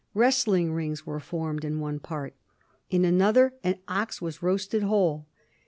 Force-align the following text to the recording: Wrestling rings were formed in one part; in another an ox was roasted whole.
Wrestling 0.15 0.73
rings 0.73 1.05
were 1.05 1.19
formed 1.19 1.63
in 1.63 1.79
one 1.79 1.99
part; 1.99 2.33
in 2.89 3.05
another 3.05 3.53
an 3.63 3.75
ox 3.87 4.19
was 4.19 4.41
roasted 4.41 4.81
whole. 4.81 5.27